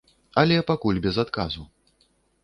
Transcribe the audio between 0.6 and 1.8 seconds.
пакуль без адказу.